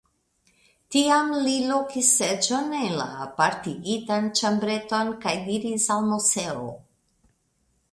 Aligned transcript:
Tiam 0.93 1.27
li 1.47 1.51
lokis 1.71 2.09
seĝon 2.21 2.73
en 2.79 2.97
la 3.01 3.05
apartigitan 3.27 4.33
ĉambreton 4.41 5.15
kaj 5.27 5.37
diris 5.51 5.89
al 5.99 6.11
Moseo. 6.11 6.69